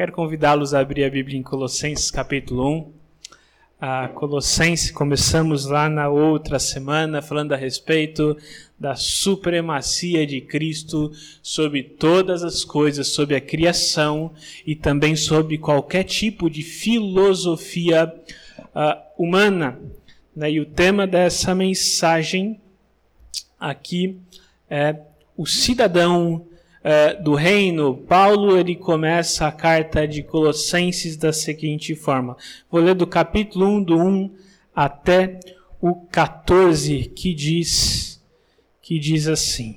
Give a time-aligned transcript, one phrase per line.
[0.00, 2.92] Quero convidá-los a abrir a Bíblia em Colossenses capítulo 1.
[3.78, 8.34] A Colossenses, começamos lá na outra semana falando a respeito
[8.78, 14.32] da supremacia de Cristo sobre todas as coisas, sobre a criação
[14.66, 18.10] e também sobre qualquer tipo de filosofia
[18.58, 19.78] uh, humana.
[20.34, 20.52] Né?
[20.52, 22.58] E o tema dessa mensagem
[23.58, 24.18] aqui
[24.70, 24.96] é
[25.36, 26.46] o cidadão
[26.82, 32.36] é, do reino, Paulo ele começa a carta de Colossenses da seguinte forma.
[32.70, 34.34] Vou ler do capítulo 1, do 1
[34.74, 35.38] até
[35.80, 38.22] o 14, que diz,
[38.82, 39.76] que diz assim.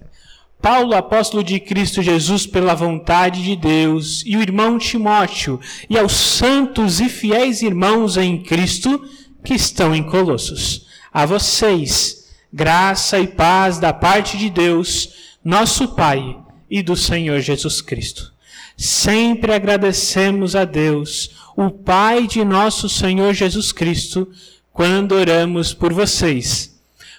[0.61, 6.13] Paulo, apóstolo de Cristo Jesus pela vontade de Deus, e o irmão Timóteo, e aos
[6.13, 9.03] santos e fiéis irmãos em Cristo
[9.43, 10.87] que estão em Colossos.
[11.11, 16.37] A vocês, graça e paz da parte de Deus, nosso Pai,
[16.73, 18.33] e do Senhor Jesus Cristo.
[18.75, 24.27] Sempre agradecemos a Deus, o Pai de nosso Senhor Jesus Cristo,
[24.71, 26.72] quando oramos por vocês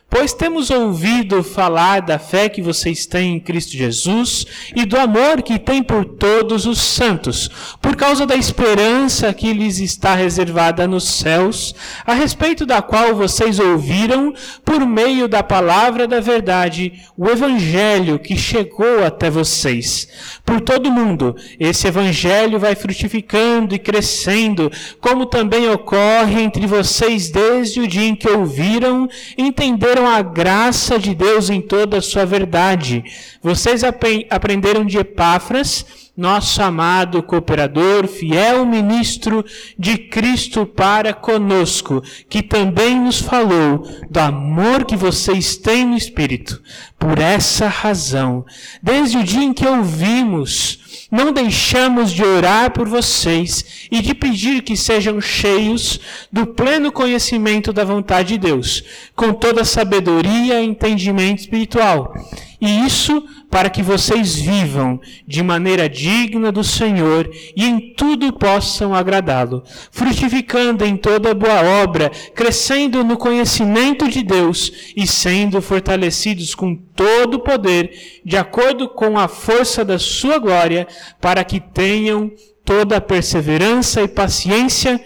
[0.09, 5.43] Pois temos ouvido falar da fé que vocês têm em Cristo Jesus e do amor
[5.43, 7.51] que têm por todos os santos,
[7.83, 11.75] por causa da esperança que lhes está reservada nos céus,
[12.07, 14.33] a respeito da qual vocês ouviram,
[14.65, 20.07] por meio da palavra da verdade, o evangelho que chegou até vocês.
[20.45, 27.81] Por todo mundo, esse evangelho vai frutificando e crescendo, como também ocorre entre vocês desde
[27.81, 33.05] o dia em que ouviram, entenderam a graça de Deus em toda a sua verdade.
[33.43, 39.45] Vocês aprenderam de Epáfras, nosso amado cooperador, fiel ministro
[39.79, 46.63] de Cristo para conosco, que também nos falou do amor que vocês têm no Espírito.
[46.99, 48.45] Por essa razão,
[48.83, 54.63] desde o dia em que ouvimos, não deixamos de orar por vocês e de pedir
[54.63, 56.01] que sejam cheios
[56.33, 58.83] do pleno conhecimento da vontade de Deus,
[59.15, 62.15] com toda sabedoria e entendimento espiritual.
[62.65, 64.99] E isso para que vocês vivam
[65.29, 72.11] de maneira digna do Senhor e em tudo possam agradá-lo, frutificando em toda boa obra,
[72.35, 79.19] crescendo no conhecimento de Deus e sendo fortalecidos com todo o poder, de acordo com
[79.19, 80.89] a força da sua glória,
[81.21, 82.33] para que tenham
[82.65, 84.99] toda a perseverança e paciência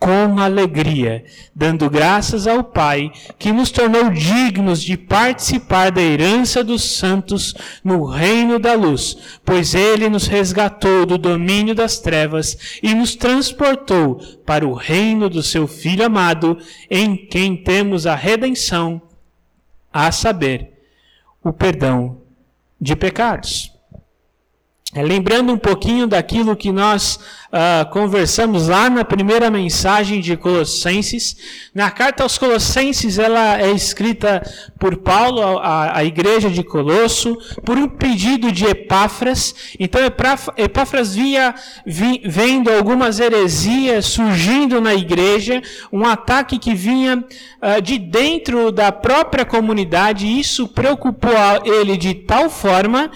[0.00, 1.22] com alegria,
[1.54, 8.06] dando graças ao Pai, que nos tornou dignos de participar da herança dos santos no
[8.06, 14.16] reino da luz, pois Ele nos resgatou do domínio das trevas e nos transportou
[14.46, 16.56] para o reino do Seu Filho amado,
[16.90, 19.02] em quem temos a redenção,
[19.92, 20.72] a saber,
[21.44, 22.22] o perdão
[22.80, 23.69] de pecados.
[24.92, 31.36] É, lembrando um pouquinho daquilo que nós uh, conversamos lá na primeira mensagem de Colossenses,
[31.72, 34.42] na carta aos Colossenses ela é escrita
[34.80, 39.54] por Paulo à, igreja de Colosso por um pedido de Epáfras.
[39.78, 40.00] Então
[40.56, 41.54] Epáfras via
[41.86, 45.62] vi, vendo algumas heresias surgindo na igreja,
[45.92, 47.18] um ataque que vinha
[47.62, 50.26] uh, de dentro da própria comunidade.
[50.26, 51.30] E isso preocupou
[51.64, 53.08] ele de tal forma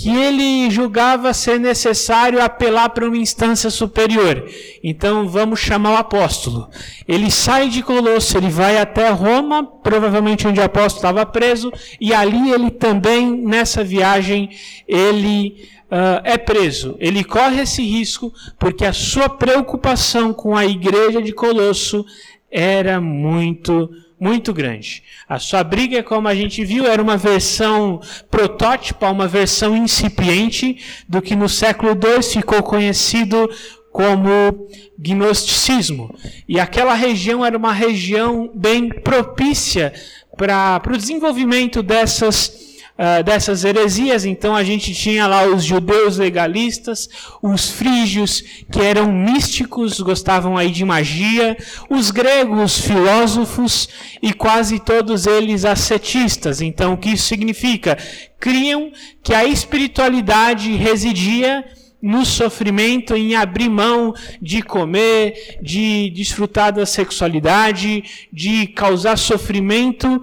[0.00, 4.48] que ele julgava ser necessário apelar para uma instância superior.
[4.82, 6.68] Então vamos chamar o apóstolo.
[7.08, 12.14] Ele sai de Colosso, ele vai até Roma, provavelmente onde o apóstolo estava preso, e
[12.14, 14.50] ali ele também, nessa viagem,
[14.86, 16.94] ele uh, é preso.
[17.00, 22.06] Ele corre esse risco porque a sua preocupação com a igreja de Colosso
[22.48, 25.02] era muito muito grande.
[25.28, 31.22] A sua briga, como a gente viu, era uma versão protótipa, uma versão incipiente do
[31.22, 33.48] que no século II ficou conhecido
[33.92, 34.68] como
[34.98, 36.14] gnosticismo.
[36.48, 39.92] E aquela região era uma região bem propícia
[40.36, 42.67] para o desenvolvimento dessas
[42.98, 44.24] uh, dessas heresias.
[44.24, 47.08] Então a gente tinha lá os judeus legalistas,
[47.40, 51.56] os frígios que eram místicos, gostavam aí de magia,
[51.88, 53.88] os gregos filósofos
[54.20, 56.60] e quase todos eles ascetistas.
[56.60, 57.96] Então o que isso significa?
[58.40, 58.90] Criam
[59.22, 61.64] que a espiritualidade residia
[62.00, 70.22] no sofrimento, em abrir mão de comer, de desfrutar da sexualidade, de causar sofrimento uh,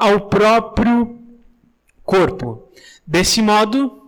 [0.00, 1.23] ao próprio
[2.04, 2.68] corpo.
[3.06, 4.04] Desse modo,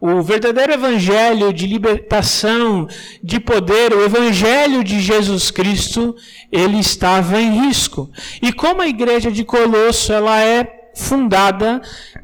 [0.00, 2.88] o verdadeiro evangelho de libertação,
[3.22, 6.16] de poder, o evangelho de Jesus Cristo,
[6.50, 8.10] ele estava em risco.
[8.40, 11.80] E como a igreja de Colosso, ela é fundada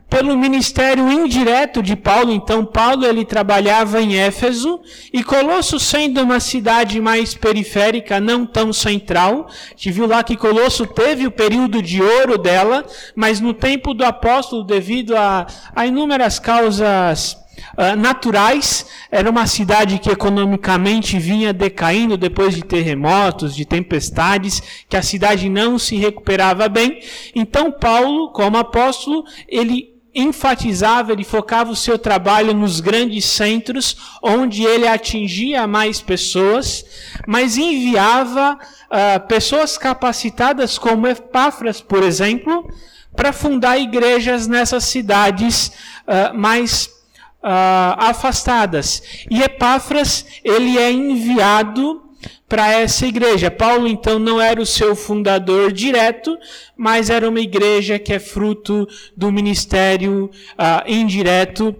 [0.08, 2.32] pelo ministério indireto de Paulo.
[2.32, 4.80] Então, Paulo ele trabalhava em Éfeso
[5.12, 10.36] e Colosso, sendo uma cidade mais periférica, não tão central, a gente viu lá que
[10.36, 12.84] Colosso teve o período de ouro dela,
[13.14, 17.45] mas no tempo do apóstolo, devido a, a inúmeras causas
[17.76, 18.86] Uh, naturais.
[19.10, 25.48] Era uma cidade que economicamente vinha decaindo depois de terremotos, de tempestades, que a cidade
[25.48, 27.00] não se recuperava bem.
[27.34, 34.64] Então, Paulo, como apóstolo, ele enfatizava, ele focava o seu trabalho nos grandes centros, onde
[34.64, 36.86] ele atingia mais pessoas,
[37.26, 42.66] mas enviava uh, pessoas capacitadas, como Epáfras, por exemplo,
[43.14, 45.72] para fundar igrejas nessas cidades
[46.06, 46.95] uh, mais
[47.42, 49.24] uh, afastadas.
[49.30, 52.02] E Epáfras, ele é enviado
[52.48, 53.50] para essa igreja.
[53.50, 56.36] Paulo, então, não era o seu fundador direto,
[56.76, 58.86] mas era uma igreja que é fruto
[59.16, 61.74] do ministério uh, indireto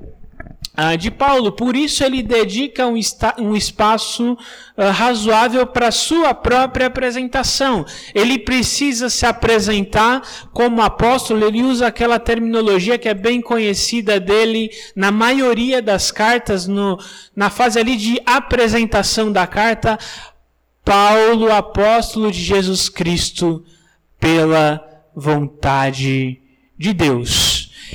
[0.77, 1.53] ah, de Paulo.
[1.53, 3.01] Por isso ele dedica um,
[3.39, 7.87] um espaço uh, razoável para sua própria apresentação.
[8.15, 14.71] Ele precisa se apresentar como apóstolo, ele usa aquela terminologia que é bem conhecida dele
[14.95, 16.99] na maioria das cartas, no,
[17.35, 19.99] na fase ali de apresentação da carta.
[20.85, 23.65] Paulo, apóstolo de Jesus Cristo,
[24.21, 24.81] pela
[25.17, 26.39] vontade
[26.79, 27.46] de Deus.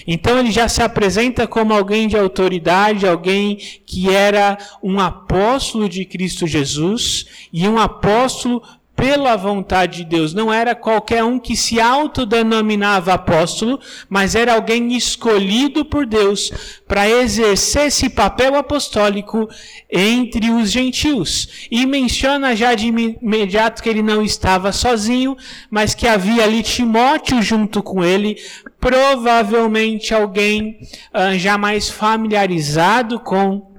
[0.05, 6.05] Então ele já se apresenta como alguém de autoridade, alguém que era um apóstolo de
[6.05, 8.61] Cristo Jesus e um apóstolo
[9.01, 10.31] pela vontade de Deus.
[10.31, 16.51] Não era qualquer um que se autodenominava apóstolo, mas era alguém escolhido por Deus
[16.87, 19.49] para exercer esse papel apostólico
[19.89, 21.67] entre os gentios.
[21.71, 25.35] E menciona já de imediato que ele não estava sozinho,
[25.71, 28.37] mas que havia ali Timóteo junto com ele,
[28.79, 30.77] provavelmente alguém
[31.11, 33.70] uh, já mais familiarizado com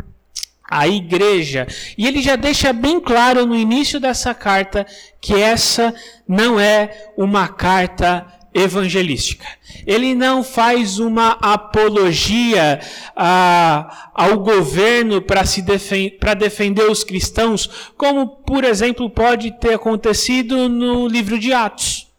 [0.73, 1.67] a igreja.
[1.99, 4.87] E ele já deixa bem claro no início dessa carta
[5.21, 5.95] que essa
[6.27, 9.47] não é uma carta evangelística.
[9.87, 12.81] Ele não faz uma apologia
[13.15, 21.07] a, ao governo para defen defender os cristãos, como por exemplo pode ter acontecido no
[21.07, 22.12] livro de Atos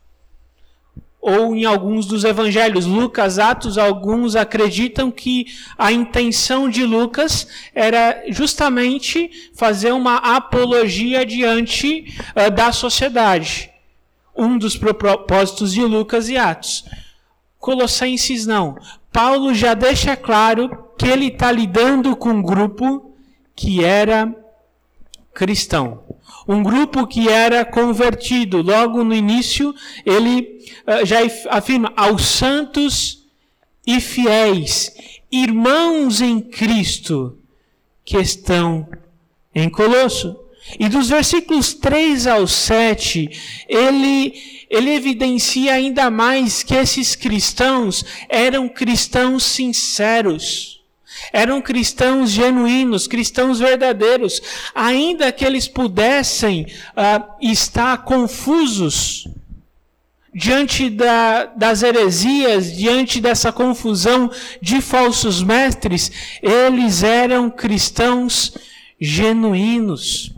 [1.23, 2.85] ou em alguns dos evangelhos.
[2.85, 5.45] Lucas, Atos, alguns acreditam que
[5.77, 13.71] a intenção de Lucas era justamente fazer uma apologia diante uh, da sociedade.
[14.35, 16.83] Um dos propósitos de Lucas e Atos.
[17.57, 18.77] Colossenses não.
[19.09, 23.15] Paulo já deixa claro que ele está lidando com um grupo
[23.55, 24.35] que era
[25.33, 26.03] cristão
[26.48, 28.62] um grupo que era convertido.
[28.62, 29.74] Logo no início,
[30.06, 31.19] ele uh, já
[31.50, 33.24] afirma aos santos
[33.86, 34.92] e fiéis,
[35.31, 37.38] irmãos em Cristo,
[38.06, 38.88] que estão
[39.54, 40.40] em Colosso.
[40.80, 43.30] E dos versículos 3 ao 7,
[43.68, 44.34] ele,
[44.69, 50.82] ele evidencia ainda mais que esses cristãos eram cristãos sinceros
[51.31, 54.41] eram cristãos genuínos, cristãos verdadeiros,
[54.73, 59.27] ainda que eles pudessem uh, estar confusos
[60.33, 64.31] diante da, das heresias, diante dessa confusão
[64.61, 66.11] de falsos mestres,
[66.41, 68.57] eles eram cristãos
[68.99, 70.32] genuínos.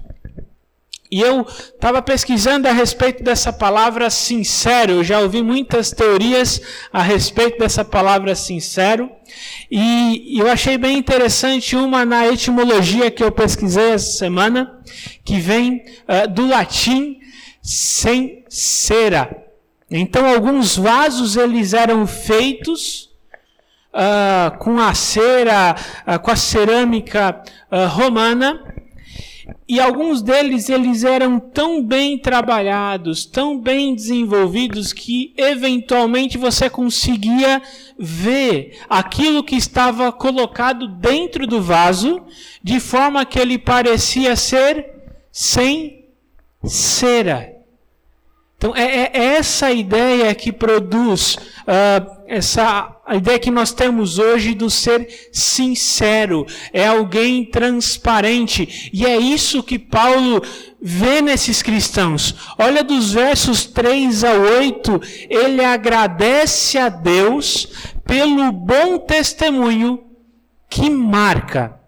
[1.12, 4.94] E eu estava pesquisando a respeito dessa palavra sincero.
[4.94, 6.59] Eu já ouvi muitas teorias
[6.92, 9.09] a respeito dessa palavra sincero.
[9.69, 14.81] E eu achei bem interessante uma na etimologia que eu pesquisei essa semana,
[15.24, 17.19] que vem uh, do latim
[17.62, 19.44] sincera.
[19.90, 23.12] Então, alguns vasos eles eram feitos
[23.94, 25.76] uh, com a cera,
[26.07, 27.44] uh, com a cerâmica
[27.92, 28.74] romana
[29.68, 37.61] e alguns deles eles eram tão bem trabalhados, tão bem desenvolvidos que eventualmente você conseguia
[37.97, 42.21] ver aquilo que estava colocado dentro do vaso,
[42.64, 44.85] de forma que ele parecia ser
[45.31, 46.06] sem
[46.64, 47.55] cera.
[48.66, 54.56] Então é, é essa ideia que produz uh, essa a ideia que nós temos hoje
[54.56, 60.42] do ser sincero, é alguém transparente, e é isso que Paulo
[60.81, 62.34] vê nesses cristãos.
[62.57, 67.68] Olha dos versos 3 a 8, ele agradece a Deus
[68.04, 70.04] pelo bom testemunho
[70.68, 71.80] que marca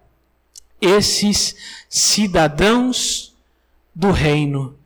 [0.80, 1.56] esses
[1.88, 3.34] cidadãos
[3.92, 4.78] do reino.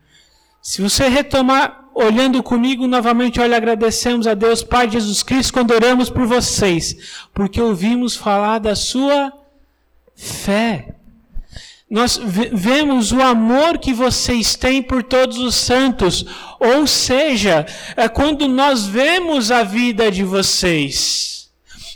[0.63, 6.09] Se você retomar olhando comigo novamente, olha, agradecemos a Deus, Pai Jesus Cristo, quando oramos
[6.09, 9.31] por vocês, porque ouvimos falar da sua
[10.15, 10.95] fé.
[11.89, 16.25] Nós vemos o amor que vocês têm por todos os santos,
[16.59, 21.33] ou seja, é quando nós vemos a vida de vocês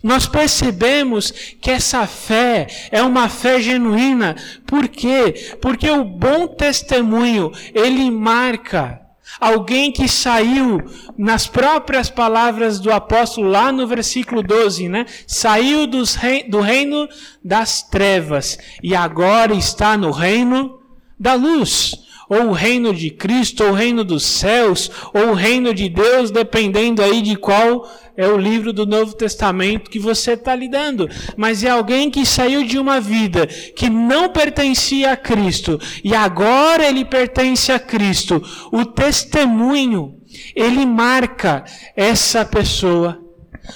[0.03, 4.35] nós percebemos que essa fé é uma fé genuína.
[4.65, 5.55] Por quê?
[5.61, 9.06] Porque o bom testemunho, ele marca
[9.39, 10.81] alguém que saiu,
[11.17, 15.05] nas próprias palavras do apóstolo, lá no versículo 12, né?
[15.25, 17.07] Saiu rei, do reino
[17.43, 20.79] das trevas e agora está no reino
[21.19, 22.06] da luz.
[22.29, 26.29] Ou o reino de Cristo, ou o reino dos céus, ou o reino de Deus,
[26.29, 31.07] dependendo aí de qual é o livro do Novo Testamento que você está lidando,
[31.37, 36.87] mas é alguém que saiu de uma vida que não pertencia a Cristo e agora
[36.87, 38.41] ele pertence a Cristo.
[38.71, 40.15] O testemunho,
[40.55, 41.63] ele marca
[41.95, 43.26] essa pessoa.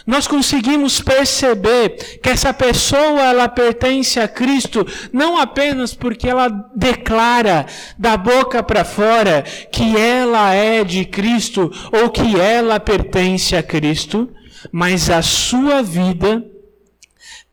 [0.05, 7.65] Nós conseguimos perceber que essa pessoa ela pertence a Cristo não apenas porque ela declara
[7.98, 14.29] da boca para fora que ela é de Cristo ou que ela pertence a Cristo,
[14.71, 16.43] mas a sua vida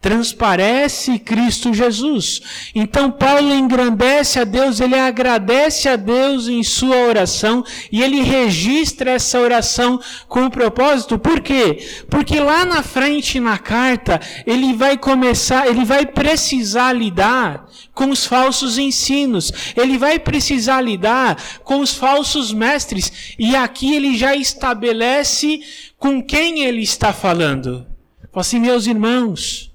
[0.01, 2.41] transparece Cristo Jesus.
[2.75, 9.13] Então Paulo engrandece a Deus, ele agradece a Deus em sua oração e ele registra
[9.13, 11.19] essa oração com o propósito.
[11.19, 11.85] Por quê?
[12.09, 18.25] Porque lá na frente na carta, ele vai começar, ele vai precisar lidar com os
[18.25, 19.53] falsos ensinos.
[19.77, 25.61] Ele vai precisar lidar com os falsos mestres e aqui ele já estabelece
[25.99, 27.85] com quem ele está falando.
[28.33, 29.68] Assim, meus irmãos,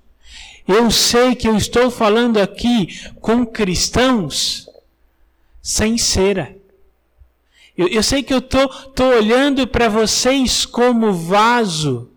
[0.68, 4.68] eu sei que eu estou falando aqui com cristãos
[5.62, 6.56] sem cera.
[7.78, 12.10] Eu, eu sei que eu estou tô, tô olhando para vocês como vaso.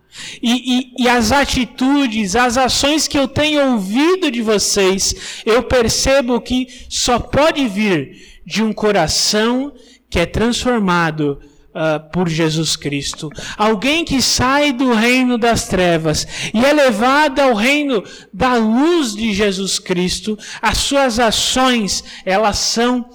[0.42, 6.40] E, e, e, as atitudes, as ações que eu tenho ouvido de vocês, eu percebo
[6.40, 9.74] que só pode vir de um coração
[10.08, 11.38] que é transformado
[11.76, 13.30] uh, por Jesus Cristo.
[13.56, 18.02] Alguém que sai do reino das trevas e é levado ao reino
[18.32, 23.06] da luz de Jesus Cristo, as suas ações, elas são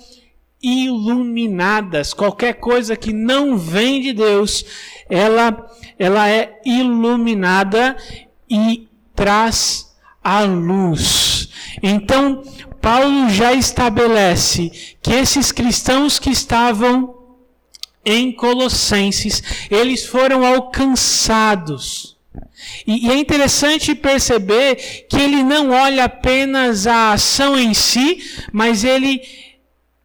[0.61, 2.13] iluminadas.
[2.13, 4.63] Qualquer coisa que não vem de Deus,
[5.09, 7.97] ela, ela é iluminada
[8.47, 9.91] e traz
[10.23, 11.49] a luz.
[11.81, 12.43] Então,
[12.79, 17.20] Paulo já estabelece que esses cristãos que estavam
[18.05, 22.17] em Colossenses, eles foram alcançados.
[22.85, 28.19] E, e, é interessante perceber que ele não olha apenas a ação em si,
[28.51, 29.21] mas ele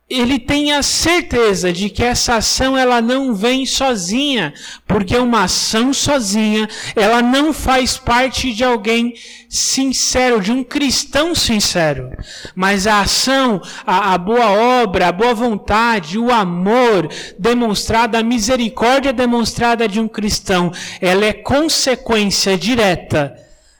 [0.09, 4.55] ele tem a certeza de que essa ação ela não vem sozinha,
[4.87, 9.15] porque uma ação sozinha, ela não faz parte de alguém
[9.49, 12.11] sincero, de um cristão sincero.
[12.55, 14.49] Mas a ação, a, a boa
[14.83, 21.33] obra, a boa vontade, o amor demonstrado, a misericórdia demonstrada de um cristão, ela é
[21.33, 23.35] consequência direta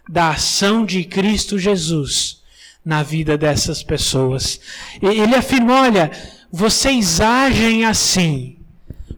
[0.09, 2.45] da ação de Cristo Jesus
[2.87, 4.61] na vida dessas pessoas.
[5.03, 6.13] Ele afirma: olha,
[6.53, 8.57] vocês agem assim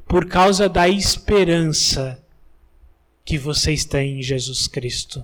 [0.06, 2.18] por causa da esperança
[3.26, 5.22] que vocês têm em Jesus Cristo.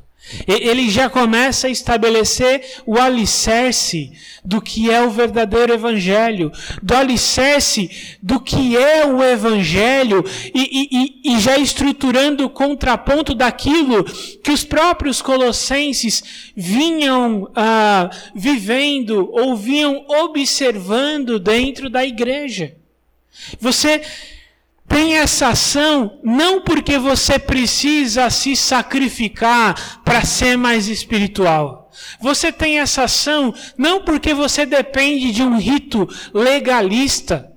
[0.48, 4.12] Ele já começa a estabelecer o alicerce
[4.42, 6.50] do que é o verdadeiro Evangelho,
[6.82, 14.02] do alicerce do que é o Evangelho, e, e, e já estruturando o contraponto daquilo
[14.42, 22.74] que os próprios colossenses vinham ah, vivendo ou vinham observando dentro da igreja.
[23.60, 24.00] Você
[24.88, 31.90] tem essa ação não porque você precisa se sacrificar para ser mais espiritual.
[32.20, 37.50] Você tem essa ação não porque você depende de um rito legalista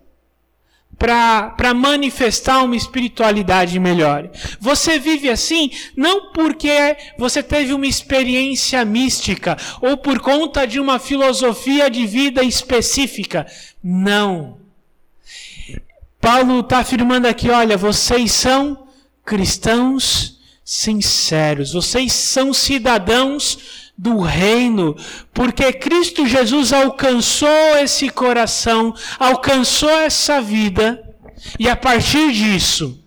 [0.98, 4.30] para manifestar uma espiritualidade melhor.
[4.60, 10.98] Você vive assim não porque você teve uma experiência mística ou por conta de uma
[10.98, 13.46] filosofia de vida específica.
[13.84, 14.67] Não.
[16.28, 18.86] Paulo está afirmando aqui: olha, vocês são
[19.24, 24.94] cristãos sinceros, vocês são cidadãos do reino,
[25.34, 31.02] porque Cristo Jesus alcançou esse coração, alcançou essa vida,
[31.58, 33.02] e a partir disso,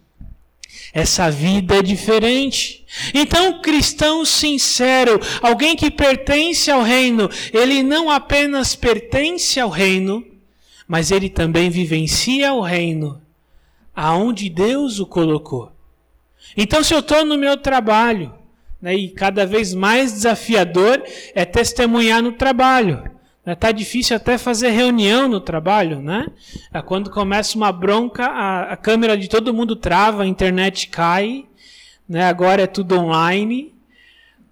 [0.91, 2.87] essa vida é diferente.
[3.12, 10.25] Então, cristão sincero, alguém que pertence ao reino, ele não apenas pertence ao reino,
[10.90, 13.23] mas ele também vivencia o reino
[13.94, 15.70] aonde Deus o colocou.
[16.56, 18.35] Então, se eu estou no meu trabalho,
[18.82, 21.00] né, e cada vez mais desafiador
[21.32, 23.09] é testemunhar no trabalho.
[23.47, 26.26] Está né, difícil até fazer reunião no trabalho, né?
[26.75, 31.47] É quando começa uma bronca, a, a câmera de todo mundo trava, a internet cai,
[32.09, 32.25] né?
[32.25, 33.73] agora é tudo online.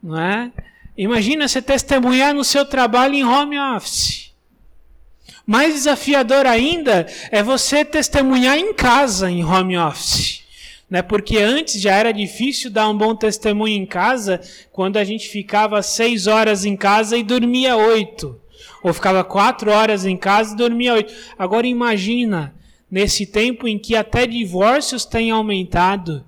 [0.01, 0.53] Né?
[0.97, 4.28] Imagina você testemunhar no seu trabalho em home office.
[5.49, 10.43] Mais desafiador ainda é você testemunhar em casa em home office.
[10.91, 11.01] Né?
[11.01, 15.81] Porque antes já era difícil dar um bom testemunho em casa, quando a gente ficava
[15.81, 18.39] seis horas em casa e dormia oito.
[18.83, 21.15] Ou ficava quatro horas em casa e dormia oito.
[21.39, 22.55] Agora imagina,
[22.91, 26.27] nesse tempo em que até divórcios têm aumentado.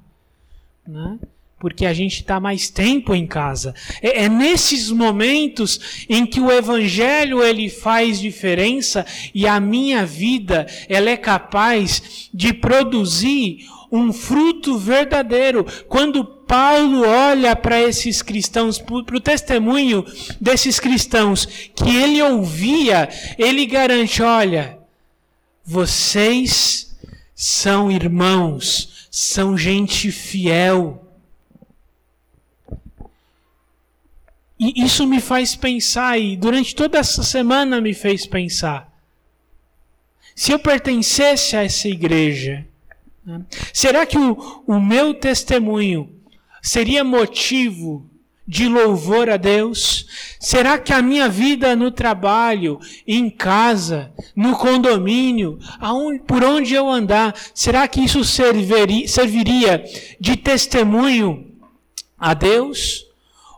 [0.89, 1.19] Né?
[1.61, 3.75] Porque a gente está mais tempo em casa.
[4.01, 10.67] É, é, nesses momentos em que o evangelho ele faz diferença e a minha vida
[10.89, 13.59] ela é capaz de produzir
[13.93, 15.67] um fruto verdadeiro.
[15.87, 20.03] Quando Paulo olha para esses cristãos, para o testemunho
[20.41, 23.07] desses cristãos que ele ouvia,
[23.39, 24.79] ele garante: olha,
[25.63, 26.97] vocês
[27.35, 31.10] são irmãos, são gente fiel
[34.61, 38.93] E isso me faz pensar, e durante toda essa semana me fez pensar.
[40.37, 42.67] Se eu pertencesse a essa igreja,
[43.25, 46.15] né, será que o, o meu testemunho
[46.61, 48.07] seria motivo
[48.47, 50.07] de louvor a Deus?
[50.39, 56.87] Será que a minha vida no trabalho, em casa, no condomínio, aonde, por onde eu
[56.87, 59.83] andar, será que isso serviria, serviria
[60.21, 61.51] de testemunho
[62.19, 63.10] a Deus?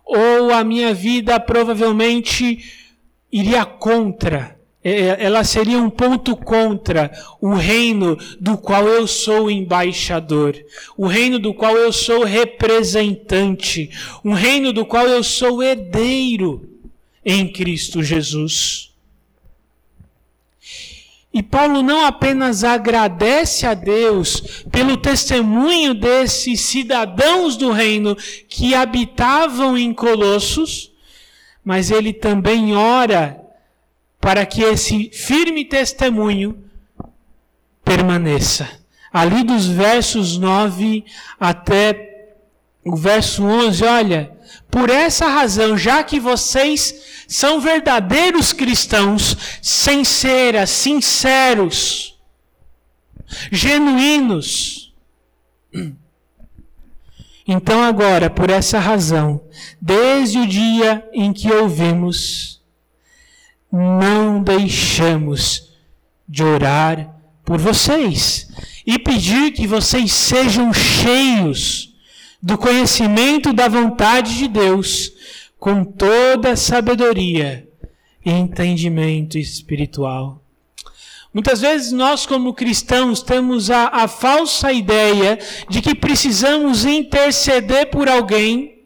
[0.04, 2.59] Ou a minha vida provavelmente
[3.30, 10.54] iria contra, ela seria um ponto contra o reino do qual eu sou embaixador,
[10.97, 13.90] o reino do qual eu sou representante,
[14.25, 16.68] um reino do qual eu sou herdeiro
[17.25, 18.91] em Cristo Jesus.
[21.33, 28.14] E Paulo não apenas agradece a Deus pelo testemunho desses cidadãos do reino
[28.49, 30.92] que habitavam em Colossos,
[31.64, 33.40] mas ele também ora
[34.21, 36.62] para que esse firme testemunho
[37.83, 38.68] permaneça.
[39.11, 41.05] Ali dos versos 9
[41.40, 42.12] até
[42.85, 44.33] o verso 11, olha,
[44.71, 52.18] por essa razão, já que vocês são verdadeiros cristãos, sinceras, sinceros,
[53.51, 54.92] genuínos.
[57.49, 59.42] Então, agora, por essa razão,
[59.81, 62.61] desde o dia em que ouvimos,
[63.73, 65.73] não deixamos
[66.29, 68.49] de orar por vocês
[68.87, 71.95] e pedir que vocês sejam cheios
[72.42, 75.12] do conhecimento da vontade de Deus,
[75.62, 77.68] com toda sabedoria
[78.27, 80.42] e entendimento espiritual.
[81.33, 88.09] Muitas vezes nós, como cristãos, temos a, a falsa ideia de que precisamos interceder por
[88.09, 88.83] alguém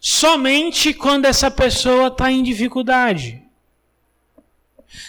[0.00, 3.42] somente quando essa pessoa está em dificuldade.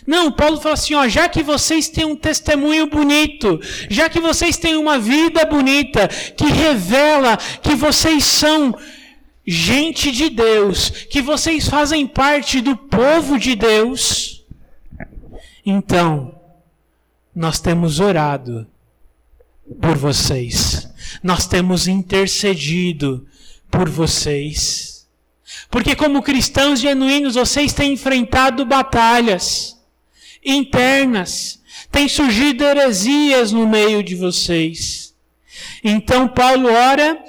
[0.05, 3.57] Não, Paulo fala assim: ó, já que vocês têm um testemunho bonito,
[3.89, 8.75] já que vocês têm uma vida bonita, que revela que vocês são
[9.45, 14.41] gente de Deus, que vocês fazem parte do povo de Deus,
[15.65, 16.35] então,
[17.35, 18.67] nós temos orado
[19.79, 20.89] por vocês,
[21.23, 23.27] nós temos intercedido
[23.69, 25.07] por vocês.
[25.69, 29.77] Porque, como cristãos genuínos, vocês têm enfrentado batalhas
[30.43, 35.13] internas, têm surgido heresias no meio de vocês.
[35.83, 37.23] Então, Paulo ora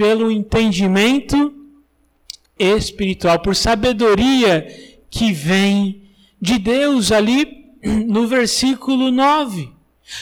[0.00, 1.52] pelo entendimento
[2.58, 4.66] espiritual, por sabedoria
[5.10, 6.04] que vem
[6.40, 9.68] de Deus, ali no versículo 9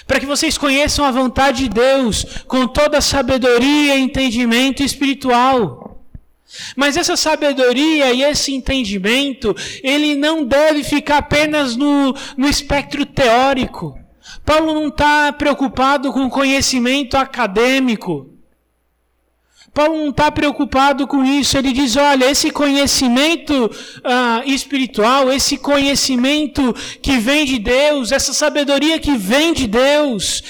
[0.05, 6.05] para que vocês conheçam a vontade de Deus com toda a sabedoria e entendimento espiritual.
[6.77, 13.99] Mas essa sabedoria e esse entendimento, ele não deve ficar apenas no, no espectro teórico.
[14.45, 18.38] Paulo não está preocupado com conhecimento acadêmico.
[19.73, 21.57] Paulo não está preocupado com isso.
[21.57, 23.71] Ele diz: olha, esse conhecimento
[24.05, 30.43] ah, espiritual, esse conhecimento que vem de Deus, essa sabedoria que vem de Deus,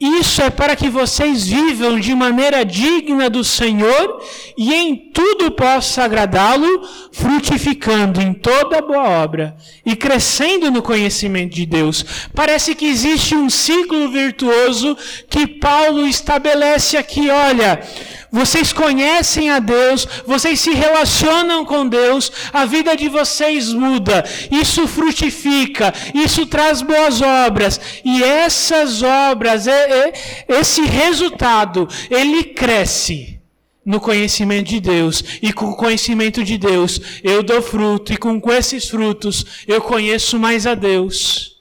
[0.00, 4.20] Isso é para que vocês vivam de maneira digna do Senhor
[4.58, 11.64] e em tudo possa agradá-lo, frutificando em toda boa obra e crescendo no conhecimento de
[11.64, 12.04] Deus.
[12.34, 14.96] Parece que existe um ciclo virtuoso
[15.30, 17.30] que Paulo estabelece aqui.
[17.30, 17.80] Olha,
[18.34, 24.88] vocês conhecem a Deus, vocês se relacionam com Deus, a vida de vocês muda, isso
[24.88, 29.66] frutifica, isso traz boas obras, e essas obras,
[30.48, 33.38] esse resultado, ele cresce
[33.86, 38.40] no conhecimento de Deus, e com o conhecimento de Deus eu dou fruto, e com
[38.50, 41.54] esses frutos eu conheço mais a Deus.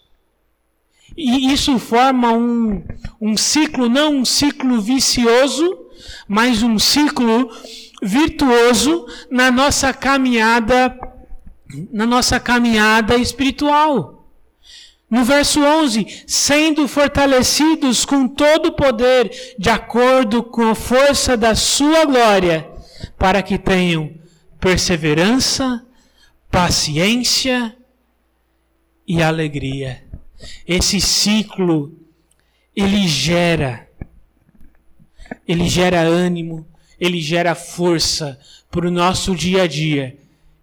[1.16, 2.84] E isso forma um,
[3.22, 5.83] um ciclo, não um ciclo vicioso,
[6.34, 7.48] mais um ciclo
[8.02, 10.98] virtuoso na nossa caminhada
[11.92, 14.28] na nossa caminhada espiritual.
[15.10, 21.54] No verso 11, sendo fortalecidos com todo o poder, de acordo com a força da
[21.56, 22.68] sua glória,
[23.18, 24.12] para que tenham
[24.60, 25.86] perseverança,
[26.50, 27.76] paciência
[29.08, 30.04] e alegria.
[30.68, 31.94] Esse ciclo
[32.76, 33.88] ele gera
[35.48, 36.66] ele gera ânimo,
[37.00, 38.40] ele gera força
[38.72, 40.18] para o nosso dia a dia,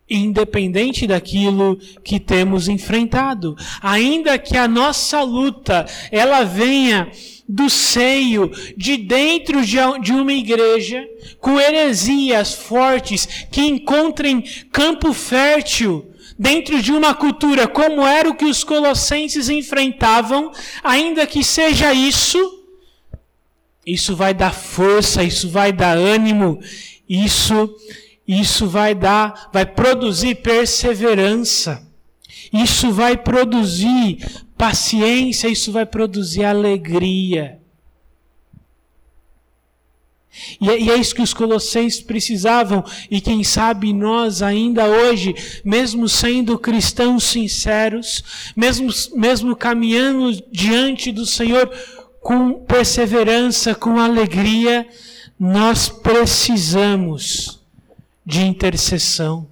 [0.08, 3.56] independente daquilo que temos enfrentado.
[3.80, 7.10] Ainda que a nossa luta ela venha
[7.48, 11.04] do seio, de dentro de uma igreja,
[11.40, 16.06] com heresias fortes que encontrem campo fértil
[16.38, 20.50] dentro de uma cultura como era o que os colossenses enfrentavam,
[20.82, 22.59] ainda que seja isso,
[23.92, 26.60] isso vai dar força, isso vai dar ânimo,
[27.08, 27.74] isso
[28.26, 31.84] isso vai dar, vai produzir perseverança.
[32.52, 34.18] Isso vai produzir
[34.56, 37.58] paciência, isso vai produzir alegria.
[40.60, 46.08] E é, é, isso que os colossenses precisavam, e quem sabe nós ainda hoje, mesmo
[46.08, 48.22] sendo cristãos sinceros,
[48.54, 51.68] mesmo, mesmo caminhando diante do Senhor
[52.20, 54.86] com perseverança, com alegria,
[55.38, 57.60] nós precisamos
[58.24, 59.48] de intercessão.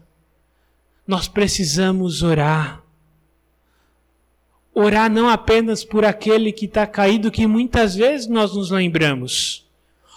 [1.07, 2.83] Nós precisamos orar.
[4.75, 9.67] Orar não apenas por aquele que está caído, que muitas vezes nós nos lembramos.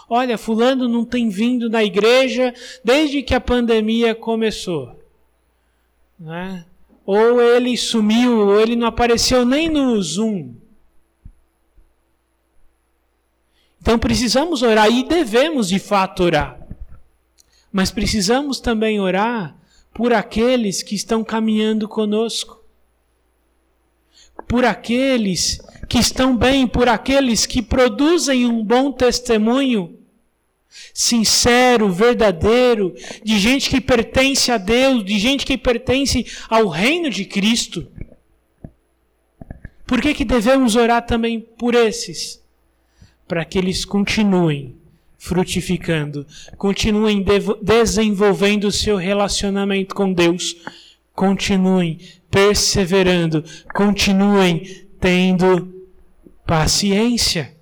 [0.10, 5.00] Olha, Fulano não tem vindo na igreja desde que a pandemia começou.
[6.20, 6.66] Né?
[7.06, 10.54] Ou ele sumiu, ou ele não apareceu nem no Zoom.
[13.82, 16.60] Então precisamos orar e devemos de fato orar.
[17.72, 19.58] Mas precisamos também orar
[19.94, 22.62] por aqueles que estão caminhando conosco.
[24.48, 29.98] Por aqueles que estão bem, por aqueles que produzem um bom testemunho
[30.94, 37.26] sincero, verdadeiro, de gente que pertence a Deus, de gente que pertence ao reino de
[37.26, 37.88] Cristo.
[39.86, 42.41] Por que, que devemos orar também por esses?
[43.32, 44.76] Para que eles continuem
[45.17, 47.24] frutificando, continuem
[47.62, 50.58] desenvolvendo o seu relacionamento com Deus,
[51.15, 51.98] continuem
[52.30, 53.41] perseverando,
[53.74, 55.74] continuem tendo
[56.46, 57.56] paciência.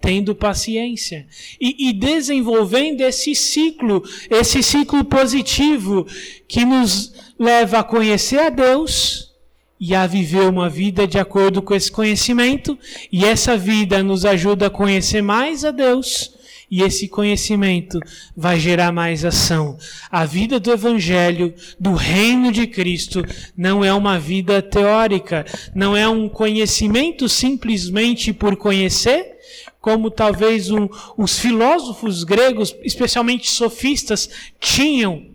[0.00, 1.26] Tendo paciência
[1.60, 6.06] e, e desenvolvendo esse ciclo, esse ciclo positivo
[6.48, 9.33] que nos leva a conhecer a Deus,
[9.80, 12.78] e a viver uma vida de acordo com esse conhecimento,
[13.10, 16.32] e essa vida nos ajuda a conhecer mais a Deus,
[16.70, 18.00] e esse conhecimento
[18.36, 19.76] vai gerar mais ação.
[20.10, 23.22] A vida do Evangelho, do Reino de Cristo,
[23.56, 29.34] não é uma vida teórica, não é um conhecimento simplesmente por conhecer,
[29.80, 35.33] como talvez um, os filósofos gregos, especialmente sofistas, tinham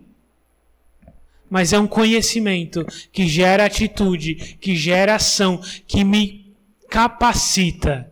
[1.50, 6.54] mas é um conhecimento que gera atitude, que gera ação, que me
[6.88, 8.10] capacita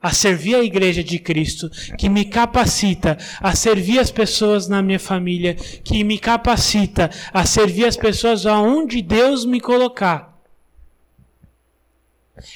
[0.00, 4.98] a servir a igreja de Cristo, que me capacita a servir as pessoas na minha
[4.98, 10.32] família, que me capacita a servir as pessoas aonde Deus me colocar.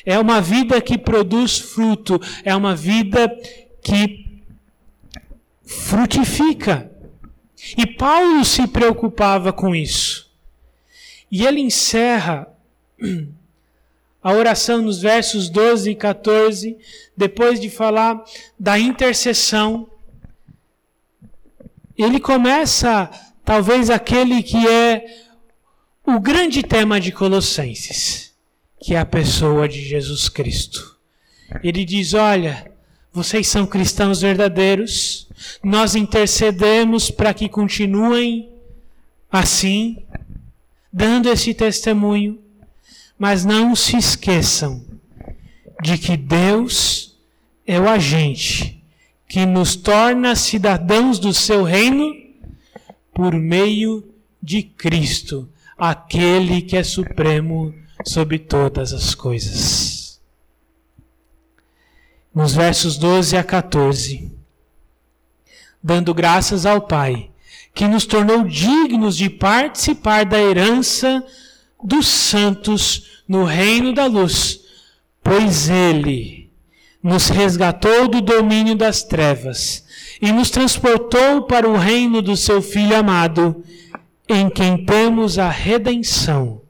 [0.05, 3.29] É uma vida que produz fruto, é uma vida
[3.81, 4.43] que
[5.65, 6.91] frutifica.
[7.77, 10.31] E Paulo se preocupava com isso.
[11.31, 12.49] E ele encerra
[14.23, 16.77] a oração nos versos 12 e 14,
[17.17, 18.23] depois de falar
[18.59, 19.89] da intercessão.
[21.97, 23.11] Ele começa,
[23.45, 25.25] talvez, aquele que é
[26.05, 28.35] o grande tema de Colossenses,
[28.81, 30.97] que é a pessoa de Jesus Cristo.
[31.63, 32.71] Ele diz: Olha,
[33.17, 35.27] vocês são cristãos verdadeiros,
[35.65, 38.51] nós intercedemos para que continuem
[39.33, 40.05] assim,
[40.93, 42.39] dando esse testemunho,
[43.19, 44.85] mas não se esqueçam
[45.83, 47.17] de que Deus
[47.67, 48.85] é o agente
[49.27, 52.15] que nos torna cidadãos do seu reino
[53.15, 54.05] por meio
[54.43, 55.49] de Cristo,
[55.79, 57.75] aquele que é supremo
[58.05, 59.96] sobre todas as coisas.
[62.37, 64.31] Nos versos 12 a 14,
[65.83, 67.31] dando graças ao Pai,
[67.75, 71.25] que nos tornou dignos de participar da herança
[71.83, 74.61] dos santos no reino da luz,
[75.25, 76.53] pois Ele
[77.03, 79.87] nos resgatou do domínio das trevas
[80.21, 83.65] e nos transportou para o reino do seu Filho amado,
[84.29, 86.61] em quem temos a redenção,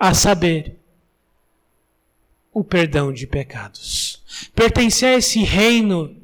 [0.00, 0.78] a saber,
[2.50, 4.24] o perdão de pecados.
[4.54, 6.16] Pertencer a esse reino,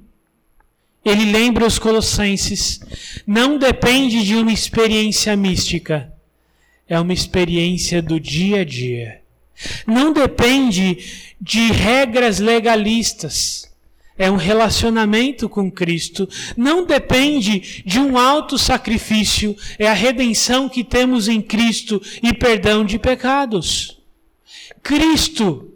[1.04, 2.80] ele lembra os Colossenses,
[3.26, 6.12] não depende de uma experiência mística,
[6.88, 9.20] é uma experiência do dia a dia.
[9.86, 13.72] Não depende de regras legalistas
[14.22, 16.28] é um relacionamento com Cristo.
[16.56, 22.84] Não depende de um alto sacrifício, é a redenção que temos em Cristo e perdão
[22.84, 23.98] de pecados.
[24.82, 25.71] Cristo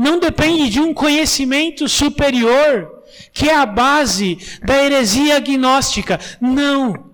[0.00, 6.18] não depende de um conhecimento superior, que é a base da heresia agnóstica.
[6.40, 7.10] Não.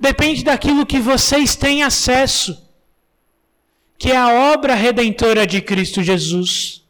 [0.00, 2.56] Depende daquilo que vocês têm acesso,
[3.98, 6.84] que é a obra redentora de Cristo Jesus.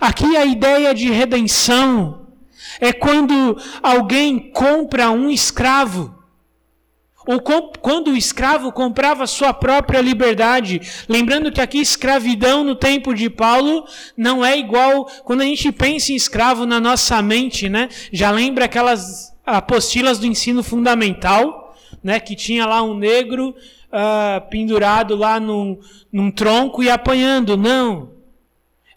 [0.00, 2.26] Aqui a ideia de redenção
[2.80, 6.18] é quando alguém compra um escravo.
[7.30, 7.40] Ou
[7.80, 10.80] quando o escravo comprava sua própria liberdade.
[11.08, 13.84] Lembrando que aqui escravidão no tempo de Paulo
[14.16, 17.88] não é igual quando a gente pensa em escravo na nossa mente, né?
[18.12, 22.18] Já lembra aquelas apostilas do ensino fundamental, né?
[22.18, 25.78] Que tinha lá um negro uh, pendurado lá num,
[26.12, 27.56] num tronco e apanhando.
[27.56, 28.10] Não.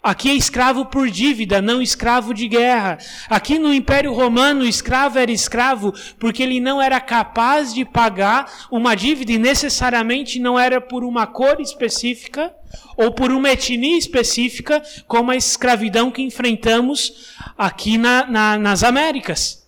[0.04, 2.98] Aqui é escravo por dívida, não escravo de guerra.
[3.26, 8.66] Aqui no Império Romano, o escravo era escravo porque ele não era capaz de pagar
[8.70, 12.54] uma dívida e necessariamente não era por uma cor específica
[12.98, 19.66] ou por uma etnia específica, como a escravidão que enfrentamos aqui na, na, nas Américas.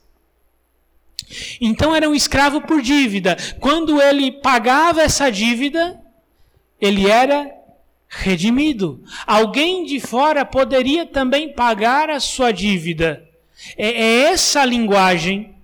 [1.59, 3.39] Então era um escravo por dívida.
[3.59, 5.99] Quando ele pagava essa dívida,
[6.79, 7.57] ele era
[8.09, 9.03] redimido.
[9.27, 13.29] Alguém de fora poderia também pagar a sua dívida.
[13.77, 15.55] É, é essa a linguagem.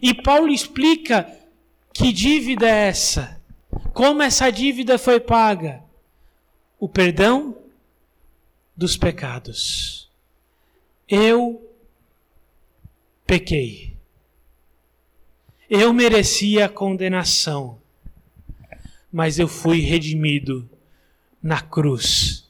[0.00, 1.30] E Paulo explica
[1.92, 3.40] que dívida é essa?
[3.92, 5.82] Como essa dívida foi paga?
[6.78, 7.56] O perdão
[8.76, 10.08] dos pecados.
[11.08, 11.70] Eu
[13.26, 13.94] pequei.
[15.68, 17.80] Eu merecia condenação,
[19.12, 20.68] mas eu fui redimido
[21.42, 22.44] na cruz,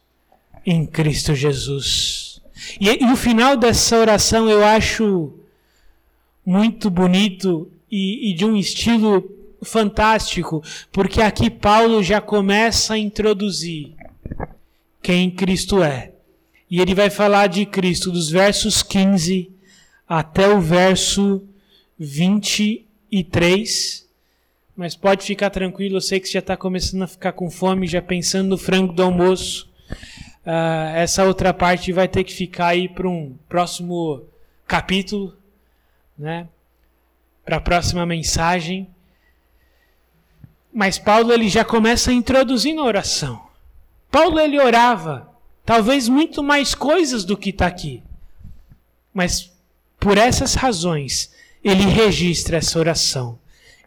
[0.64, 2.40] em Cristo Jesus.
[2.80, 5.32] E, e o final dessa oração eu acho
[6.44, 9.28] muito bonito e, e de um estilo
[9.62, 13.94] fantástico, porque aqui Paulo já começa a introduzir
[15.02, 16.12] quem Cristo é.
[16.70, 19.50] E ele vai falar de Cristo dos versos 15
[20.08, 21.42] até o verso
[21.98, 24.08] 23
[24.80, 27.86] mas pode ficar tranquilo, eu sei que você já está começando a ficar com fome,
[27.86, 29.68] já pensando no frango do almoço.
[30.40, 34.24] Uh, essa outra parte vai ter que ficar aí para um próximo
[34.66, 35.36] capítulo,
[36.16, 36.48] né?
[37.44, 38.88] Para a próxima mensagem.
[40.72, 43.38] Mas Paulo ele já começa introduzindo a oração.
[44.10, 45.28] Paulo ele orava,
[45.62, 48.02] talvez muito mais coisas do que está aqui.
[49.12, 49.52] Mas
[49.98, 51.30] por essas razões,
[51.62, 53.38] ele registra essa oração.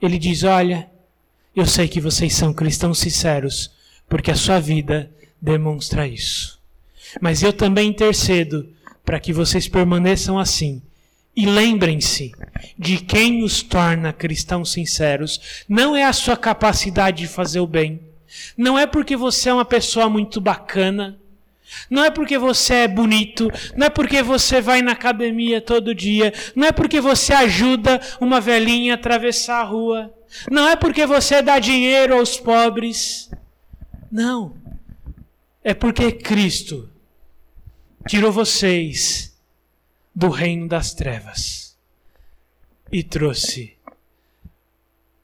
[0.06, 0.90] Ele diz: Olha,
[1.56, 3.72] eu sei que vocês são cristãos sinceros,
[4.10, 5.10] porque a sua vida
[5.42, 6.60] demonstra isso.
[7.22, 8.68] Mas eu também intercedo
[9.06, 10.82] para que vocês permaneçam assim.
[11.36, 12.34] E lembrem-se
[12.78, 15.64] de quem os torna cristãos sinceros.
[15.70, 18.02] Não é a sua capacidade de fazer o bem.
[18.58, 21.18] Não é porque você é uma pessoa muito bacana.
[21.90, 26.34] Não é porque você é bonito, não é porque você vai na academia todo dia,
[26.56, 30.14] não é porque você ajuda uma velhinha a atravessar a rua,
[30.50, 33.30] não é porque você dá dinheiro aos pobres.
[34.12, 34.56] Não.
[35.64, 36.90] É porque Cristo
[38.08, 39.36] tirou vocês
[40.14, 41.78] do reino das trevas
[42.92, 43.74] e trouxe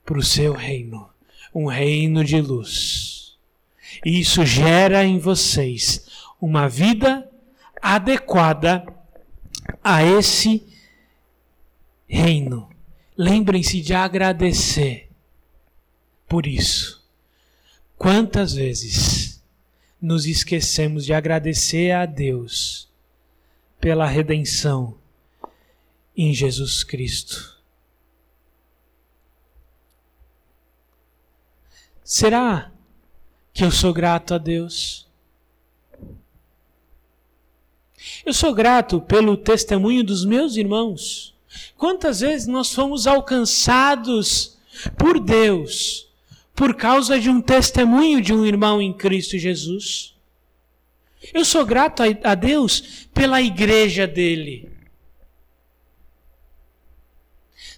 [0.04, 1.08] para o seu reino
[1.54, 3.36] um reino de luz.
[4.04, 6.06] E isso gera em vocês
[6.40, 7.28] uma vida
[7.80, 8.84] adequada
[9.82, 10.66] a esse
[12.08, 12.68] reino.
[13.16, 15.10] Lembrem-se de agradecer
[16.28, 17.04] por isso.
[17.98, 19.42] Quantas vezes
[20.00, 22.88] nos esquecemos de agradecer a Deus
[23.78, 24.96] pela redenção
[26.16, 27.60] em Jesus Cristo?
[32.02, 32.72] Será
[33.52, 35.09] que eu sou grato a Deus?
[38.24, 41.34] Eu sou grato pelo testemunho dos meus irmãos.
[41.76, 44.58] Quantas vezes nós fomos alcançados
[44.96, 46.08] por Deus
[46.54, 50.14] por causa de um testemunho de um irmão em Cristo Jesus?
[51.32, 54.70] Eu sou grato a Deus pela igreja dele.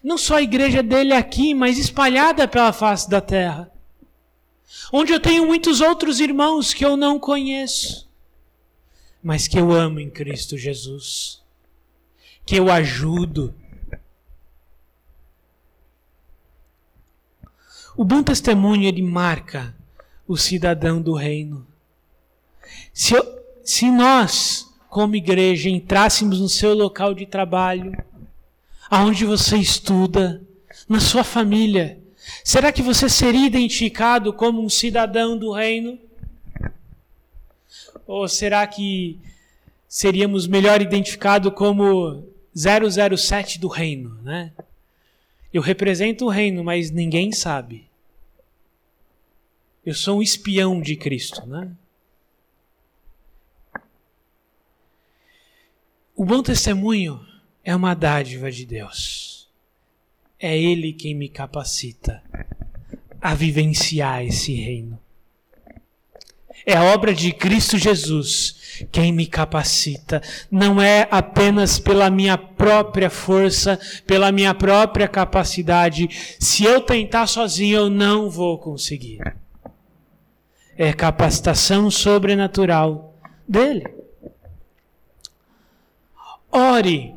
[0.02, 3.70] Não só a igreja dele aqui, mas espalhada pela face da terra.
[4.92, 8.10] Onde eu tenho muitos outros irmãos que eu não conheço
[9.22, 11.42] mas que eu amo em Cristo Jesus,
[12.44, 13.54] que eu ajudo.
[17.96, 19.74] O bom testemunho ele marca
[20.26, 21.66] o cidadão do reino.
[22.92, 27.92] Se, eu, se nós, como igreja, entrássemos no seu local de trabalho,
[28.90, 30.42] aonde você estuda,
[30.88, 32.00] na sua família,
[32.44, 35.98] será que você seria identificado como um cidadão do reino?
[38.06, 39.18] Ou será que
[39.88, 44.52] seríamos melhor identificados como 007 do reino, né?
[45.52, 47.86] Eu represento o reino, mas ninguém sabe.
[49.84, 51.70] Eu sou um espião de Cristo, né?
[56.14, 57.20] O bom testemunho
[57.64, 59.50] é uma dádiva de Deus.
[60.38, 62.22] É Ele quem me capacita
[63.20, 65.01] a vivenciar esse reino.
[66.64, 70.22] É a obra de Cristo Jesus quem me capacita.
[70.50, 76.08] Não é apenas pela minha própria força, pela minha própria capacidade.
[76.40, 79.20] Se eu tentar sozinho, eu não vou conseguir.
[80.76, 83.14] É capacitação sobrenatural
[83.46, 83.86] dele.
[86.50, 87.14] Ore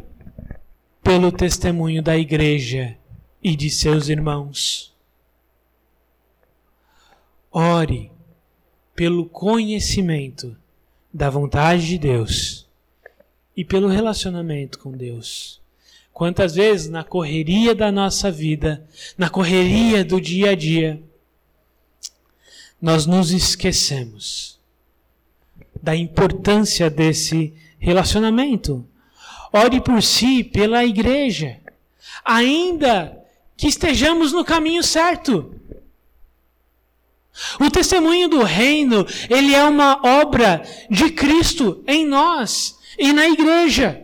[1.01, 2.97] pelo testemunho da igreja
[3.43, 4.93] e de seus irmãos.
[7.51, 8.11] Ore
[8.95, 10.55] pelo conhecimento
[11.13, 12.65] da vontade de Deus
[13.55, 15.61] e pelo relacionamento com Deus.
[16.13, 21.01] Quantas vezes na correria da nossa vida, na correria do dia a dia,
[22.81, 24.57] nós nos esquecemos
[25.81, 28.85] da importância desse relacionamento.
[29.51, 31.59] Ore por si, pela igreja,
[32.23, 33.17] ainda
[33.57, 35.54] que estejamos no caminho certo.
[37.59, 44.01] O testemunho do reino, ele é uma obra de Cristo em nós e na igreja.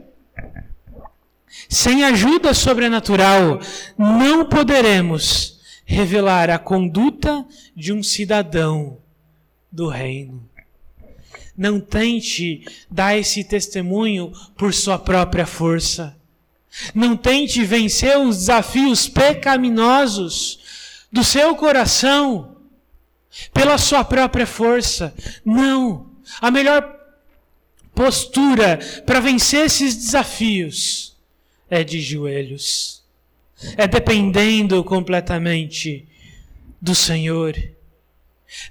[1.70, 3.60] Sem ajuda sobrenatural,
[3.98, 8.98] não poderemos revelar a conduta de um cidadão
[9.72, 10.50] do reino.
[11.58, 16.18] Não tente dar esse testemunho por sua própria força.
[16.94, 20.60] Não tente vencer os desafios pecaminosos
[21.12, 22.51] do seu coração
[23.54, 25.14] pela sua própria força.
[25.44, 26.10] Não.
[26.40, 26.98] A melhor
[27.94, 31.16] postura para vencer esses desafios
[31.70, 33.04] é de joelhos.
[33.78, 36.08] É dependendo completamente
[36.82, 37.56] do Senhor.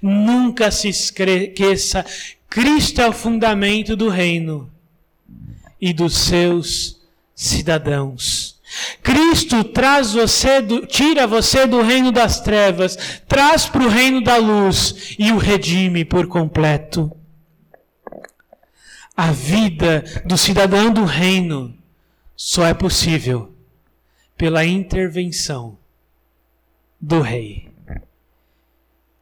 [0.01, 2.05] Nunca se esqueça,
[2.49, 4.69] Cristo é o fundamento do reino
[5.79, 6.99] e dos seus
[7.33, 8.50] cidadãos.
[9.03, 14.37] Cristo traz você, do, tira você do reino das trevas, traz para o reino da
[14.37, 17.11] luz e o redime por completo.
[19.15, 21.77] A vida do cidadão do reino
[22.35, 23.53] só é possível
[24.37, 25.77] pela intervenção
[26.99, 27.69] do rei.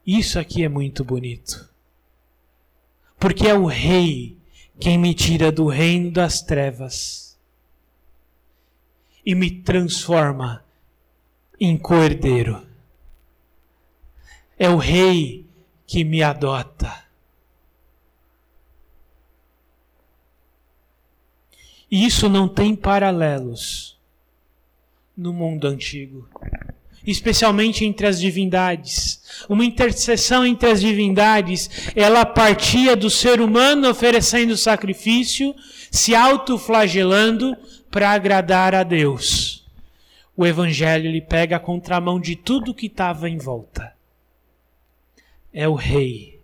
[0.06, 1.68] Isso aqui é muito bonito.
[3.18, 4.38] Porque é o rei
[4.80, 7.29] quem me tira do reino das trevas
[9.26, 10.64] e me transforma
[11.60, 12.66] em cordeiro.
[14.58, 15.46] É o rei
[15.86, 17.10] que me adota.
[21.92, 23.98] E isso não tem paralelos
[25.18, 26.30] no mundo antigo,
[27.06, 29.22] especialmente entre as divindades.
[29.50, 35.56] Uma intercessão entre as divindades, ela partia do ser humano oferecendo sacrifício,
[35.90, 37.58] se autoflagelando
[37.90, 39.66] para agradar a Deus.
[40.36, 43.94] O evangelho ele pega a contramão de tudo que estava em volta.
[45.52, 46.40] É o rei.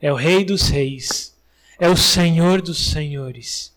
[0.00, 1.36] É o rei dos reis.
[1.78, 3.76] É o senhor dos senhores.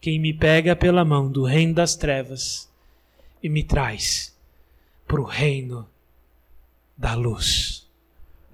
[0.00, 2.70] quem me pega pela mão do reino das trevas
[3.42, 4.36] e me traz
[5.06, 5.88] para o reino
[6.96, 7.86] da luz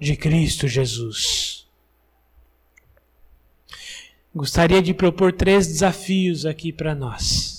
[0.01, 1.66] de Cristo Jesus.
[4.34, 7.52] Gostaria de propor três desafios aqui para nós.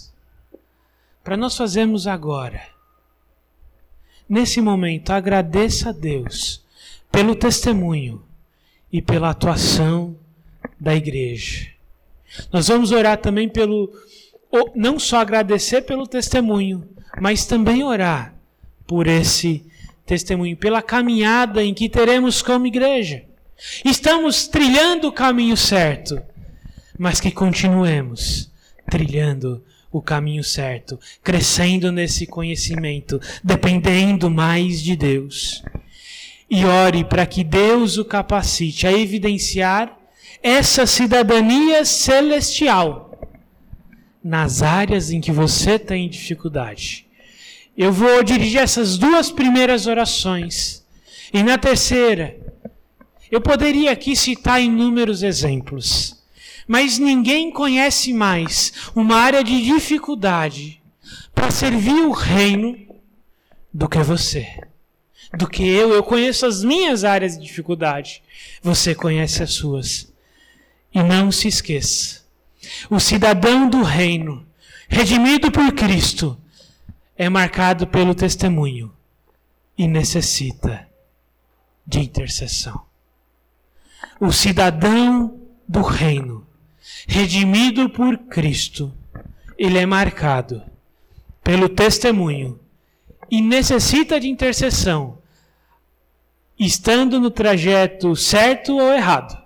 [1.23, 2.61] Para nós fazermos agora.
[4.27, 6.63] Nesse momento, agradeça a Deus
[7.11, 8.23] pelo testemunho
[8.91, 10.15] e pela atuação
[10.79, 11.67] da igreja.
[12.51, 13.91] Nós vamos orar também pelo,
[14.75, 16.87] não só agradecer pelo testemunho,
[17.21, 18.33] mas também orar
[18.85, 19.65] por esse
[20.05, 23.23] testemunho, pela caminhada em que teremos como igreja.
[23.85, 26.21] Estamos trilhando o caminho certo,
[26.97, 28.51] mas que continuemos
[28.89, 29.63] trilhando
[29.93, 35.63] o caminho certo, crescendo nesse conhecimento, dependendo mais de Deus.
[36.49, 39.95] E ore para que Deus o capacite a evidenciar
[40.41, 43.29] essa cidadania celestial
[44.23, 47.05] nas áreas em que você tem dificuldade.
[47.77, 50.83] Eu vou dirigir essas duas primeiras orações.
[51.31, 52.35] E na terceira,
[53.31, 56.22] eu poderia aqui citar inúmeros exemplos.
[56.67, 60.81] Mas ninguém conhece mais uma área de dificuldade
[61.33, 62.77] para servir o reino
[63.73, 64.61] do que você.
[65.37, 65.93] Do que eu.
[65.93, 68.23] Eu conheço as minhas áreas de dificuldade.
[68.61, 70.11] Você conhece as suas.
[70.93, 72.21] E não se esqueça:
[72.89, 74.45] o cidadão do reino,
[74.87, 76.39] redimido por Cristo,
[77.17, 78.93] é marcado pelo testemunho
[79.77, 80.87] e necessita
[81.85, 82.85] de intercessão.
[84.19, 86.42] O cidadão do reino,
[87.07, 88.93] redimido por Cristo,
[89.57, 90.61] ele é marcado
[91.43, 92.59] pelo testemunho
[93.29, 95.17] e necessita de intercessão,
[96.59, 99.43] estando no trajeto certo ou errado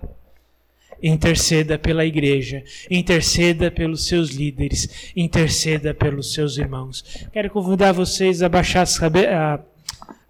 [1.02, 7.04] interceda pela igreja, interceda pelos seus líderes, interceda pelos seus irmãos.
[7.32, 9.60] Quero convidar vocês a baixar a,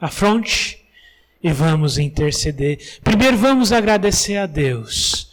[0.01, 0.85] a fronte
[1.43, 2.79] e vamos interceder.
[3.03, 5.28] Primeiro vamos agradecer a Deus.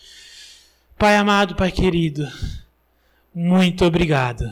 [0.97, 2.25] Pai amado, Pai querido,
[3.33, 4.49] muito obrigado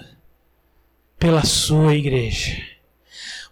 [1.17, 2.61] pela sua igreja.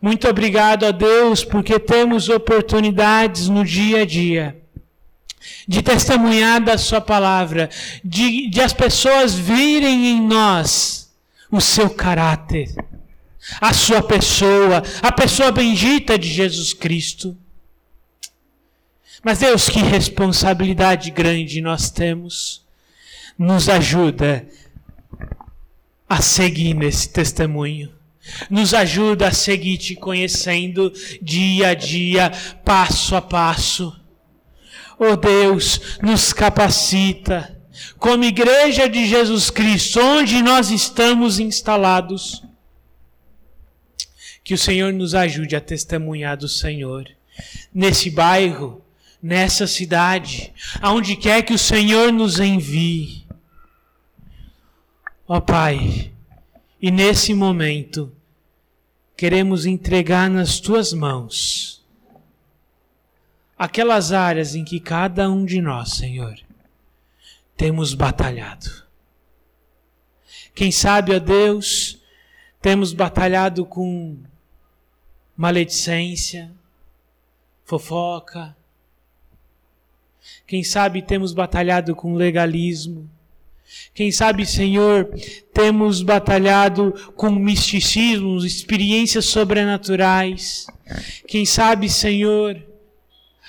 [0.02, 4.62] Muito obrigado a Deus porque temos oportunidades no dia a dia
[5.66, 7.70] de testemunhar da Sua palavra,
[8.04, 11.10] de, de as pessoas virem em nós
[11.50, 12.76] o seu caráter,
[13.62, 17.38] a Sua pessoa, a pessoa bendita de Jesus Cristo.
[19.24, 22.62] Mas Deus, que responsabilidade grande nós temos.
[23.42, 24.48] Nos ajuda
[26.08, 27.92] a seguir nesse testemunho.
[28.50, 32.32] Nos ajuda a seguir te conhecendo dia a dia,
[32.64, 34.02] passo a passo
[35.04, 37.60] oh Deus, nos capacita,
[37.98, 42.44] como igreja de Jesus Cristo, onde nós estamos instalados.
[44.44, 47.10] Que o Senhor nos ajude a testemunhar do Senhor
[47.74, 48.84] nesse bairro,
[49.22, 53.21] nessa cidade, aonde quer que o Senhor nos envie.
[55.34, 56.12] Ó oh, Pai,
[56.82, 58.14] e nesse momento
[59.16, 61.82] queremos entregar nas tuas mãos
[63.58, 66.38] aquelas áreas em que cada um de nós, Senhor,
[67.56, 68.86] temos batalhado.
[70.54, 71.98] Quem sabe, ó Deus,
[72.62, 74.18] temos batalhado com
[75.38, 76.52] maledicência,
[77.64, 78.54] fofoca.
[80.46, 83.10] Quem sabe temos batalhado com legalismo.
[83.94, 85.10] Quem sabe, Senhor,
[85.54, 90.68] temos batalhado com misticismo, experiências sobrenaturais.
[91.28, 92.62] Quem sabe, Senhor,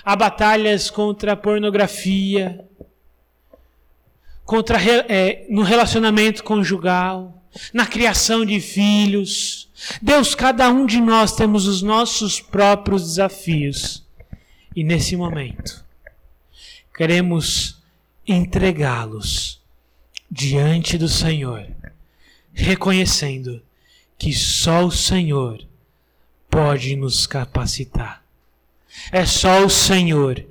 [0.05, 2.65] Há batalhas contra a pornografia,
[4.45, 7.41] contra é, no relacionamento conjugal,
[7.73, 9.71] na criação de filhos.
[10.01, 14.05] Deus, cada um de nós temos os nossos próprios desafios.
[14.75, 15.85] E nesse momento,
[16.97, 17.81] queremos
[18.27, 19.62] entregá-los
[20.35, 21.67] diante do Senhor,
[22.55, 23.61] reconhecendo
[24.17, 25.63] que só o Senhor
[26.49, 28.25] pode nos capacitar.
[29.13, 30.43] É só o Senhor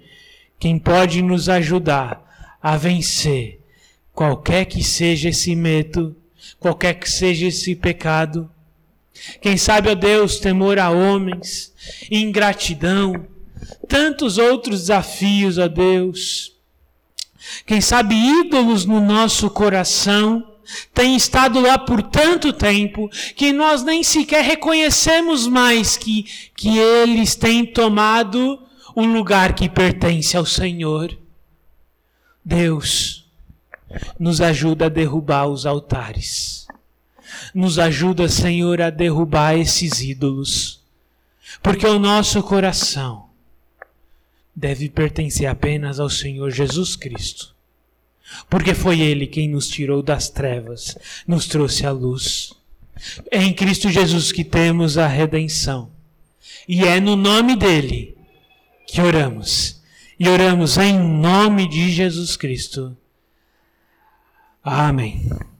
[0.59, 2.21] quem pode nos ajudar
[2.61, 3.59] a vencer
[4.13, 6.15] qualquer que seja esse medo,
[6.59, 8.47] qualquer que seja esse pecado.
[9.41, 11.73] Quem sabe, ó Deus, temor a homens,
[12.11, 13.25] ingratidão,
[13.87, 16.55] tantos outros desafios, ó Deus.
[17.65, 20.47] Quem sabe ídolos no nosso coração
[20.93, 26.25] tem estado lá por tanto tempo que nós nem sequer reconhecemos mais que,
[26.55, 28.59] que eles têm tomado
[28.95, 31.17] o lugar que pertence ao Senhor.
[32.43, 33.25] Deus
[34.19, 36.67] nos ajuda a derrubar os altares.
[37.53, 40.81] Nos ajuda, Senhor, a derrubar esses ídolos,
[41.61, 43.30] porque o nosso coração
[44.61, 47.55] deve pertencer apenas ao Senhor Jesus Cristo,
[48.47, 50.95] porque foi Ele quem nos tirou das trevas,
[51.27, 52.53] nos trouxe à luz.
[53.31, 55.91] É em Cristo Jesus que temos a redenção,
[56.67, 58.15] e é no nome dEle
[58.85, 59.81] que oramos,
[60.19, 62.95] e oramos em nome de Jesus Cristo.
[64.63, 65.27] Amém.